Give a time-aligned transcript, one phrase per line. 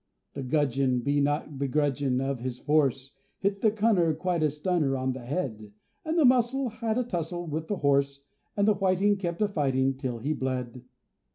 [0.33, 5.19] The Gudgeon, not begrudgeon of his force, Hit the Cunner quite a stunner on the
[5.23, 5.71] head;
[6.03, 8.21] And the Mussel had a tussle with the Horse,
[8.57, 10.85] And the Whiting kept a fighting till he bled.